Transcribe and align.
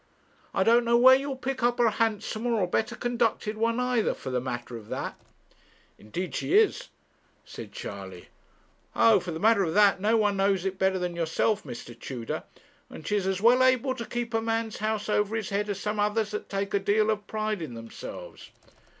'I 0.55 0.63
don't 0.63 0.83
know 0.83 0.97
where 0.97 1.15
you'll 1.15 1.35
pick 1.35 1.61
up 1.61 1.79
a 1.79 1.91
handsomer, 1.91 2.53
or 2.55 2.63
a 2.63 2.67
better 2.67 2.95
conducted 2.95 3.55
one 3.55 3.79
either, 3.79 4.15
for 4.15 4.31
the 4.31 4.41
matter 4.41 4.75
of 4.75 4.87
that.' 4.89 5.15
'Indeed 5.99 6.33
she 6.33 6.55
is,' 6.55 6.89
said 7.45 7.71
Charley. 7.71 8.29
'Oh! 8.95 9.19
for 9.19 9.29
the 9.29 9.39
matter 9.39 9.63
of 9.63 9.75
that, 9.75 10.01
no 10.01 10.17
one 10.17 10.35
knows 10.37 10.65
it 10.65 10.79
better 10.79 10.97
than 10.97 11.15
yourself, 11.15 11.65
Mr. 11.65 11.93
Tudor; 11.95 12.41
and 12.89 13.05
she's 13.05 13.27
as 13.27 13.41
well 13.41 13.61
able 13.63 13.93
to 13.93 14.03
keep 14.07 14.33
a 14.33 14.41
man's 14.41 14.77
house 14.77 15.07
over 15.07 15.35
his 15.35 15.49
head 15.49 15.69
as 15.69 15.79
some 15.79 15.99
others 15.99 16.31
that 16.31 16.49
take 16.49 16.73
a 16.73 16.79
deal 16.79 17.11
of 17.11 17.27
pride 17.27 17.61
in 17.61 17.75
themselves.' 17.75 18.49